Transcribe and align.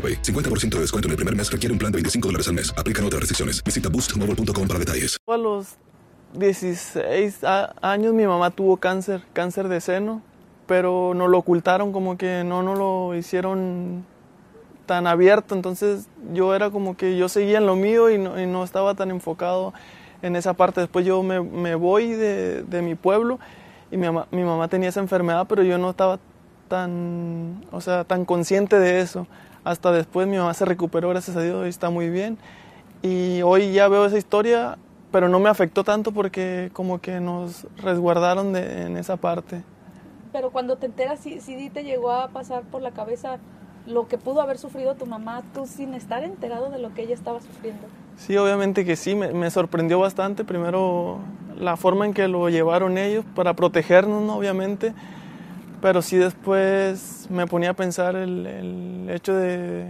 AroPay. 0.00 0.22
50% 0.22 0.70
de 0.76 0.80
descuento 0.80 1.08
en 1.08 1.10
el 1.12 1.16
primer 1.16 1.36
mes 1.36 1.50
requiere 1.52 1.72
un 1.72 1.78
plan 1.78 1.92
de 1.92 1.96
25 1.96 2.28
dólares 2.28 2.48
al 2.48 2.54
mes. 2.54 2.72
Aplican 2.76 3.04
otras 3.04 3.20
restricciones. 3.20 3.62
Visita 3.62 3.88
boostmobile.com 3.88 4.66
para 4.66 4.78
detalles. 4.80 5.16
A 5.26 5.36
los 5.36 5.76
16 6.34 7.44
a- 7.44 7.74
años 7.82 8.14
mi 8.14 8.26
mamá 8.26 8.50
tuvo 8.50 8.76
cáncer, 8.78 9.22
cáncer 9.32 9.68
de 9.68 9.80
seno, 9.80 10.22
pero 10.66 11.12
no 11.14 11.28
lo 11.28 11.38
ocultaron, 11.38 11.92
como 11.92 12.16
que 12.16 12.44
no 12.44 12.62
nos 12.62 12.78
lo 12.78 13.14
hicieron 13.16 14.04
tan 14.86 15.06
abierto, 15.06 15.54
entonces 15.54 16.08
yo 16.32 16.52
era 16.54 16.70
como 16.70 16.96
que 16.96 17.16
yo 17.16 17.28
seguía 17.28 17.58
en 17.58 17.66
lo 17.66 17.76
mío 17.76 18.10
y 18.10 18.18
no, 18.18 18.40
y 18.40 18.46
no 18.46 18.64
estaba 18.64 18.94
tan 18.94 19.10
enfocado 19.10 19.72
en 20.22 20.34
esa 20.36 20.54
parte. 20.54 20.80
Después 20.80 21.04
yo 21.06 21.22
me, 21.22 21.40
me 21.40 21.74
voy 21.76 22.10
de, 22.12 22.62
de 22.64 22.82
mi 22.82 22.94
pueblo 22.96 23.38
y 23.92 23.96
mi 23.96 24.06
mi 24.32 24.42
mamá 24.44 24.68
tenía 24.68 24.88
esa 24.88 25.00
enfermedad, 25.00 25.46
pero 25.48 25.62
yo 25.62 25.78
no 25.78 25.90
estaba 25.90 26.18
tan, 26.68 27.64
o 27.72 27.80
sea, 27.80 28.04
tan 28.04 28.24
consciente 28.24 28.78
de 28.78 29.00
eso. 29.00 29.26
Hasta 29.64 29.92
después 29.92 30.26
mi 30.26 30.36
mamá 30.36 30.54
se 30.54 30.64
recuperó, 30.64 31.08
gracias 31.10 31.36
a 31.36 31.42
Dios, 31.42 31.66
y 31.66 31.68
está 31.68 31.90
muy 31.90 32.10
bien. 32.10 32.38
Y 33.02 33.42
hoy 33.42 33.72
ya 33.72 33.88
veo 33.88 34.04
esa 34.04 34.18
historia, 34.18 34.78
pero 35.10 35.28
no 35.28 35.40
me 35.40 35.48
afectó 35.48 35.84
tanto 35.84 36.12
porque 36.12 36.70
como 36.72 37.00
que 37.00 37.20
nos 37.20 37.66
resguardaron 37.82 38.52
de, 38.52 38.82
en 38.82 38.96
esa 38.96 39.16
parte. 39.16 39.62
Pero 40.32 40.50
cuando 40.50 40.76
te 40.76 40.86
enteras, 40.86 41.20
sí, 41.20 41.40
sí 41.40 41.70
te 41.70 41.84
llegó 41.84 42.12
a 42.12 42.28
pasar 42.28 42.62
por 42.62 42.82
la 42.82 42.92
cabeza 42.92 43.38
lo 43.86 44.08
que 44.08 44.18
pudo 44.18 44.40
haber 44.40 44.58
sufrido 44.58 44.94
tu 44.94 45.06
mamá, 45.06 45.42
tú 45.54 45.66
sin 45.66 45.94
estar 45.94 46.22
enterado 46.22 46.70
de 46.70 46.78
lo 46.78 46.94
que 46.94 47.02
ella 47.02 47.14
estaba 47.14 47.40
sufriendo. 47.40 47.82
Sí, 48.16 48.36
obviamente 48.36 48.84
que 48.84 48.96
sí, 48.96 49.14
me, 49.14 49.32
me 49.32 49.50
sorprendió 49.50 49.98
bastante. 49.98 50.44
Primero 50.44 51.18
la 51.58 51.76
forma 51.76 52.06
en 52.06 52.14
que 52.14 52.28
lo 52.28 52.48
llevaron 52.48 52.98
ellos 52.98 53.24
para 53.34 53.54
protegernos, 53.54 54.22
¿no? 54.22 54.36
obviamente. 54.36 54.94
Pero 55.80 56.02
sí 56.02 56.16
después 56.18 57.26
me 57.30 57.46
ponía 57.46 57.70
a 57.70 57.74
pensar 57.74 58.14
el, 58.16 58.46
el 58.46 59.10
hecho 59.10 59.34
de, 59.34 59.86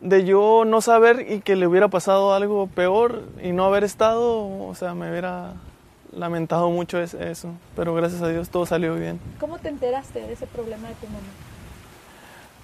de 0.00 0.24
yo 0.24 0.64
no 0.66 0.80
saber 0.80 1.26
y 1.30 1.40
que 1.40 1.54
le 1.56 1.66
hubiera 1.66 1.88
pasado 1.88 2.34
algo 2.34 2.66
peor 2.66 3.22
y 3.42 3.52
no 3.52 3.64
haber 3.64 3.84
estado, 3.84 4.46
o 4.66 4.74
sea, 4.74 4.94
me 4.94 5.10
hubiera 5.10 5.52
lamentado 6.12 6.70
mucho 6.70 6.98
es- 7.00 7.14
eso. 7.14 7.50
Pero 7.76 7.94
gracias 7.94 8.20
a 8.22 8.28
Dios 8.28 8.48
todo 8.48 8.66
salió 8.66 8.94
bien. 8.96 9.20
¿Cómo 9.38 9.58
te 9.58 9.68
enteraste 9.68 10.20
de 10.20 10.32
ese 10.32 10.46
problema 10.46 10.88
de 10.88 10.94
tu 10.94 11.06
mamá? 11.06 11.18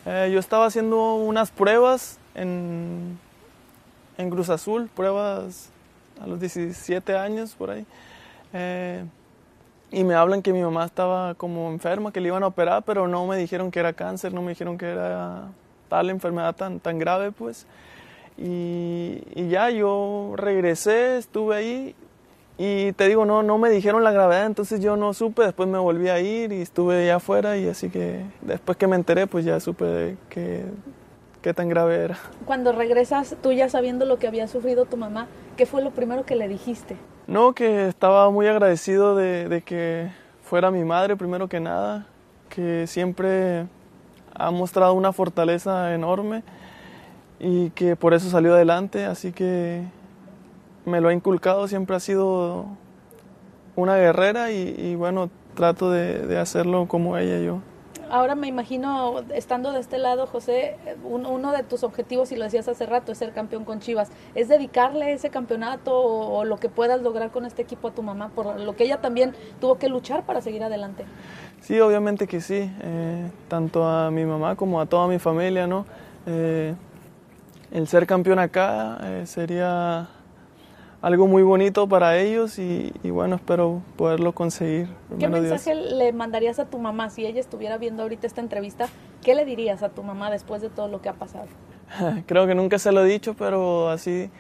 Eh, 0.07 0.31
yo 0.33 0.41
estaba 0.41 0.67
haciendo 0.67 1.15
unas 1.15 1.51
pruebas 1.53 2.19
en, 2.35 3.19
en 4.19 4.31
Cruz 4.31 4.49
Azul, 4.51 4.91
pruebas 4.95 5.71
a 6.21 6.27
los 6.27 6.41
17 6.41 7.17
años 7.17 7.55
por 7.55 7.71
ahí. 7.71 7.87
Eh, 8.53 9.05
y 9.95 10.03
me 10.03 10.15
hablan 10.15 10.43
que 10.43 10.53
mi 10.53 10.61
mamá 10.61 10.85
estaba 10.85 11.35
como 11.35 11.71
enferma, 11.71 12.13
que 12.13 12.21
le 12.21 12.29
iban 12.29 12.43
a 12.43 12.49
operar, 12.49 12.83
pero 12.83 13.07
no 13.07 13.27
me 13.27 13.37
dijeron 13.37 13.71
que 13.71 13.79
era 13.79 13.93
cáncer, 13.93 14.35
no 14.35 14.43
me 14.43 14.51
dijeron 14.51 14.77
que 14.77 14.87
era 14.87 15.49
tal 15.89 16.11
enfermedad 16.11 16.55
tan, 16.57 16.81
tan 16.81 16.99
grave, 16.99 17.31
pues. 17.31 17.67
Y, 18.37 19.23
ya 19.49 19.71
yo 19.71 20.33
regresé, 20.37 21.19
estuve 21.19 21.55
ahí 21.55 21.95
y 22.59 22.93
te 22.93 23.07
digo, 23.07 23.25
no, 23.25 23.45
no 23.45 23.59
me 23.59 23.71
dijeron 23.71 24.03
la 24.03 24.11
gravedad, 24.11 24.47
entonces 24.47 24.81
yo 24.81 24.97
no 24.97 25.15
supe, 25.15 25.45
después 25.45 25.69
me 25.69 25.79
volví 25.79 26.09
a 26.09 26.19
ir 26.19 26.53
y 26.53 26.61
estuve 26.61 27.05
allá 27.05 27.17
afuera 27.17 27.57
y 27.57 27.69
así 27.69 27.89
que 27.89 28.25
después 28.43 28.77
que 28.77 28.89
me 28.89 28.97
enteré, 28.97 29.29
pues 29.29 29.45
ya 29.45 29.61
supe 29.61 30.17
que, 30.29 30.65
qué 31.41 31.55
tan 31.55 31.69
grave 31.69 31.97
era. 31.97 32.19
Cuando 32.47 32.73
regresas, 32.73 33.37
tú 33.41 33.53
ya 33.53 33.69
sabiendo 33.69 34.05
lo 34.07 34.19
que 34.19 34.27
había 34.27 34.49
sufrido 34.49 34.87
tu 34.87 34.97
mamá, 34.97 35.29
¿qué 35.57 35.67
fue 35.67 35.83
lo 35.83 35.93
primero 35.93 36.25
que 36.25 36.35
le 36.35 36.49
dijiste? 36.49 36.97
No, 37.27 37.55
que 37.55 37.89
estaba 37.89 38.31
muy 38.31 38.47
agradecido 38.47 39.17
de, 39.17 39.49
de 39.49 39.63
que 39.63 40.11
fuera 40.43 40.71
mi 40.71 40.85
madre 40.85 41.17
primero 41.17 41.49
que 41.49 41.59
nada, 41.59 42.07
que 42.51 42.87
siempre 42.87 43.67
ha 44.35 44.51
mostrado 44.51 44.93
una 44.93 45.13
fortaleza 45.13 45.95
enorme 45.95 46.43
y 47.41 47.71
que 47.71 47.97
por 47.97 48.13
eso 48.13 48.29
salió 48.29 48.55
adelante, 48.55 49.07
así 49.07 49.33
que 49.33 49.85
me 50.85 51.01
lo 51.01 51.09
ha 51.09 51.15
inculcado, 51.15 51.67
siempre 51.67 51.97
ha 51.97 52.01
sido 52.01 52.67
una 53.75 53.97
guerrera 53.97 54.51
y, 54.53 54.95
bueno, 54.95 55.31
trato 55.55 55.91
de, 55.91 56.27
de 56.27 56.39
hacerlo 56.39 56.87
como 56.87 57.17
ella 57.17 57.39
yo. 57.39 57.61
Ahora 58.15 58.37
me 58.37 58.47
imagino, 58.47 59.25
estando 59.35 59.73
de 59.73 59.81
este 59.81 59.99
lado, 59.99 60.29
José, 60.29 60.77
un- 61.03 61.27
uno 61.27 61.51
de 61.51 61.65
tus 61.65 61.83
objetivos, 61.83 62.31
y 62.31 62.37
lo 62.37 62.45
decías 62.45 62.69
hace 62.69 62.87
rato, 62.87 63.11
es 63.11 63.19
ser 63.19 63.33
campeón 63.33 63.65
con 63.65 63.81
Chivas. 63.81 64.09
¿Es 64.37 64.47
dedicarle 64.47 65.13
ese 65.13 65.31
campeonato 65.31 65.93
o, 65.99 66.39
o 66.39 66.45
lo 66.45 66.59
que 66.59 66.69
puedas 66.69 67.03
lograr 67.03 67.33
con 67.33 67.45
este 67.45 67.63
equipo 67.63 67.89
a 67.89 67.91
tu 67.91 68.05
mamá, 68.05 68.29
por 68.29 68.61
lo 68.61 68.77
que 68.77 68.85
ella 68.85 69.01
también 69.01 69.35
tuvo 69.61 69.79
que 69.79 69.89
luchar 69.89 70.23
para 70.23 70.41
seguir 70.43 70.63
adelante? 70.63 71.05
Sí, 71.61 71.81
obviamente 71.81 72.29
que 72.29 72.41
sí, 72.41 72.71
eh, 72.83 73.29
tanto 73.49 73.85
a 73.85 74.13
mi 74.13 74.25
mamá 74.25 74.55
como 74.55 74.81
a 74.81 74.87
toda 74.87 75.09
mi 75.09 75.19
familia, 75.19 75.67
¿no? 75.67 75.85
Eh, 76.27 76.73
el 77.73 77.89
ser 77.89 78.07
campeón 78.07 78.39
acá 78.39 78.97
eh, 79.03 79.27
sería 79.27 80.09
algo 81.05 81.27
muy 81.27 81.43
bonito 81.43 81.87
para 81.87 82.17
ellos 82.17 82.59
y, 82.59 82.91
y 83.03 83.11
bueno, 83.11 83.37
espero 83.37 83.83
poderlo 83.97 84.33
conseguir. 84.33 84.87
¿Qué 84.87 85.17
primero 85.27 85.43
Dios. 85.43 85.51
mensaje 85.51 85.75
le 85.75 86.15
mandarías 86.15 86.59
a 86.59 86.65
tu 86.65 86.79
mamá 86.79 87.11
si 87.11 87.27
ella 87.27 87.41
estuviera 87.41 87.77
viendo 87.77 88.05
ahorita 88.05 88.27
esta 88.27 88.41
entrevista? 88.41 88.89
¿Qué 89.23 89.35
le 89.35 89.45
dirías 89.45 89.83
a 89.83 89.91
tu 89.91 90.03
mamá 90.03 90.31
después 90.31 90.63
de 90.63 90.71
todo 90.71 90.89
lo 90.89 91.03
que 91.03 91.11
ha 91.11 91.13
pasado? 91.13 91.45
creo 92.27 92.47
que 92.47 92.55
nunca 92.55 92.79
se 92.79 92.91
lo 92.91 93.05
he 93.05 93.07
dicho, 93.07 93.35
pero 93.35 93.91
así 93.91 94.31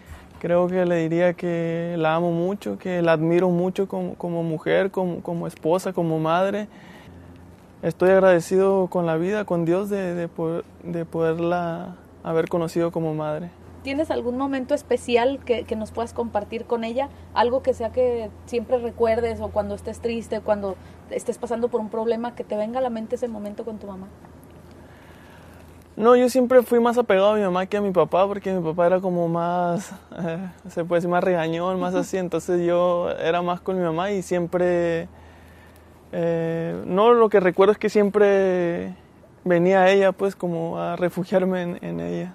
creo 0.40 0.66
que 0.66 0.86
le 0.86 0.96
diría 0.96 1.34
que 1.34 1.96
la 1.98 2.14
amo 2.14 2.30
mucho, 2.30 2.78
que 2.78 3.02
la 3.02 3.12
admiro 3.12 3.50
mucho 3.50 3.86
como, 3.86 4.14
como 4.14 4.42
mujer, 4.42 4.90
como, 4.90 5.20
como 5.20 5.46
esposa, 5.46 5.92
como 5.92 6.18
madre. 6.18 6.68
Estoy 7.82 8.08
agradecido 8.08 8.86
con 8.86 9.04
la 9.04 9.18
vida, 9.18 9.44
con 9.44 9.66
Dios, 9.66 9.90
de, 9.90 10.14
de, 10.14 10.30
de 10.82 11.04
poderla 11.04 11.96
haber 12.22 12.48
conocido 12.48 12.90
como 12.90 13.12
madre. 13.12 13.50
¿Tienes 13.84 14.10
algún 14.10 14.38
momento 14.38 14.74
especial 14.74 15.40
que, 15.44 15.64
que, 15.64 15.76
nos 15.76 15.90
puedas 15.90 16.14
compartir 16.14 16.64
con 16.64 16.84
ella? 16.84 17.10
Algo 17.34 17.62
que 17.62 17.74
sea 17.74 17.92
que 17.92 18.30
siempre 18.46 18.78
recuerdes 18.78 19.42
o 19.42 19.50
cuando 19.50 19.74
estés 19.74 20.00
triste, 20.00 20.40
cuando 20.40 20.76
estés 21.10 21.36
pasando 21.36 21.68
por 21.68 21.82
un 21.82 21.90
problema, 21.90 22.34
que 22.34 22.44
te 22.44 22.56
venga 22.56 22.78
a 22.78 22.82
la 22.82 22.88
mente 22.88 23.16
ese 23.16 23.28
momento 23.28 23.62
con 23.62 23.76
tu 23.78 23.86
mamá. 23.86 24.06
No, 25.96 26.16
yo 26.16 26.30
siempre 26.30 26.62
fui 26.62 26.80
más 26.80 26.96
apegado 26.96 27.32
a 27.32 27.36
mi 27.36 27.42
mamá 27.42 27.66
que 27.66 27.76
a 27.76 27.82
mi 27.82 27.90
papá, 27.90 28.26
porque 28.26 28.54
mi 28.54 28.64
papá 28.64 28.86
era 28.86 29.00
como 29.00 29.28
más, 29.28 29.92
eh, 30.18 30.38
se 30.70 30.86
puede 30.86 31.00
decir, 31.00 31.10
más 31.10 31.22
regañón, 31.22 31.78
más 31.78 31.94
así. 31.94 32.16
Entonces 32.16 32.66
yo 32.66 33.10
era 33.10 33.42
más 33.42 33.60
con 33.60 33.76
mi 33.76 33.84
mamá 33.84 34.12
y 34.12 34.22
siempre, 34.22 35.08
eh, 36.10 36.82
no, 36.86 37.12
lo 37.12 37.28
que 37.28 37.38
recuerdo 37.38 37.72
es 37.72 37.78
que 37.78 37.90
siempre 37.90 38.94
venía 39.44 39.90
ella, 39.90 40.12
pues, 40.12 40.34
como 40.34 40.78
a 40.78 40.96
refugiarme 40.96 41.60
en, 41.60 41.84
en 41.84 42.00
ella. 42.00 42.34